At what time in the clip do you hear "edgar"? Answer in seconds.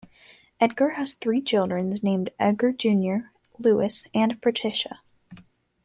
0.59-0.89, 2.39-2.71